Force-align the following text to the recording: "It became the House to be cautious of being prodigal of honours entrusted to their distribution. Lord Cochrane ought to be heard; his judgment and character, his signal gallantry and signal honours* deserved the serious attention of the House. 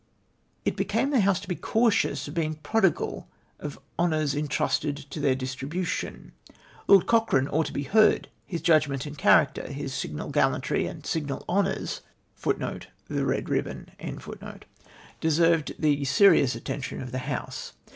"It 0.65 0.75
became 0.75 1.11
the 1.11 1.19
House 1.19 1.39
to 1.41 1.47
be 1.47 1.53
cautious 1.55 2.27
of 2.27 2.33
being 2.33 2.55
prodigal 2.55 3.27
of 3.59 3.77
honours 3.99 4.33
entrusted 4.33 4.97
to 4.97 5.19
their 5.19 5.35
distribution. 5.35 6.31
Lord 6.87 7.05
Cochrane 7.05 7.47
ought 7.47 7.67
to 7.67 7.71
be 7.71 7.83
heard; 7.83 8.27
his 8.47 8.63
judgment 8.63 9.05
and 9.05 9.15
character, 9.15 9.67
his 9.67 9.93
signal 9.93 10.31
gallantry 10.31 10.87
and 10.87 11.05
signal 11.05 11.45
honours* 11.47 12.01
deserved 12.39 12.91
the 15.77 16.03
serious 16.05 16.55
attention 16.55 16.99
of 17.03 17.11
the 17.11 17.19
House. 17.19 17.73